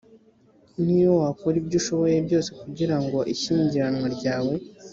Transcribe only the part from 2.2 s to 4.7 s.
byose kugira ngo ishyingiranwa ryawe